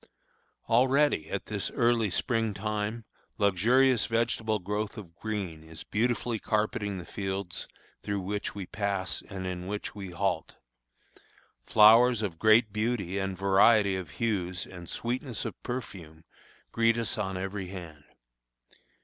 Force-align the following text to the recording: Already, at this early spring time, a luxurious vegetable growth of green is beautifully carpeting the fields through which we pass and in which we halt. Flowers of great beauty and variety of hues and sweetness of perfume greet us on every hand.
Already, 0.67 1.29
at 1.29 1.45
this 1.45 1.69
early 1.69 2.09
spring 2.09 2.55
time, 2.55 3.05
a 3.37 3.43
luxurious 3.43 4.07
vegetable 4.07 4.57
growth 4.57 4.97
of 4.97 5.15
green 5.15 5.63
is 5.63 5.83
beautifully 5.83 6.39
carpeting 6.39 6.97
the 6.97 7.05
fields 7.05 7.67
through 8.01 8.19
which 8.21 8.55
we 8.55 8.65
pass 8.65 9.21
and 9.29 9.45
in 9.45 9.67
which 9.67 9.93
we 9.93 10.09
halt. 10.09 10.55
Flowers 11.67 12.23
of 12.23 12.39
great 12.39 12.73
beauty 12.73 13.19
and 13.19 13.37
variety 13.37 13.95
of 13.95 14.09
hues 14.09 14.65
and 14.65 14.89
sweetness 14.89 15.45
of 15.45 15.61
perfume 15.61 16.23
greet 16.71 16.97
us 16.97 17.15
on 17.19 17.37
every 17.37 17.67
hand. 17.67 18.03